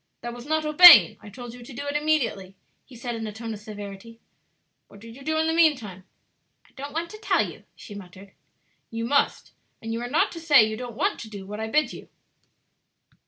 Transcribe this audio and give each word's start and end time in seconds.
"That 0.21 0.33
was 0.33 0.47
not 0.47 0.65
obeying; 0.65 1.17
I 1.21 1.29
told 1.29 1.53
you 1.53 1.61
to 1.61 1.73
do 1.73 1.85
it 1.85 1.95
immediately," 1.95 2.55
he 2.85 2.95
said 2.95 3.13
in 3.13 3.27
a 3.27 3.31
tone 3.31 3.53
of 3.53 3.59
severity, 3.59 4.19
"What 4.87 4.99
did 4.99 5.15
you 5.15 5.21
do 5.23 5.37
in 5.37 5.45
the 5.45 5.53
mean 5.53 5.77
time?" 5.77 6.05
"I 6.65 6.71
don't 6.75 6.91
want 6.93 7.11
to 7.11 7.19
tell 7.19 7.47
you," 7.47 7.65
she 7.75 7.93
muttered. 7.93 8.31
"You 8.89 9.05
must; 9.05 9.51
and 9.79 9.93
you 9.93 10.01
are 10.01 10.09
not 10.09 10.31
to 10.31 10.39
say 10.39 10.63
you 10.67 10.75
don't 10.75 10.95
want 10.95 11.19
to 11.19 11.29
do 11.29 11.45
what 11.45 11.59
I 11.59 11.67
bid 11.67 11.93
you. 11.93 12.09